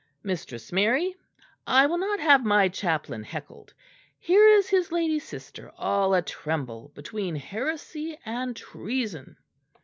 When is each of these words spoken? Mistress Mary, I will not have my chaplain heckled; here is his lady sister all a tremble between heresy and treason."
Mistress 0.23 0.71
Mary, 0.71 1.15
I 1.67 1.85
will 1.85 1.99
not 1.99 2.19
have 2.19 2.43
my 2.43 2.69
chaplain 2.69 3.21
heckled; 3.23 3.71
here 4.17 4.47
is 4.47 4.67
his 4.67 4.91
lady 4.91 5.19
sister 5.19 5.71
all 5.77 6.15
a 6.15 6.23
tremble 6.23 6.89
between 6.95 7.35
heresy 7.35 8.17
and 8.25 8.55
treason." 8.55 9.37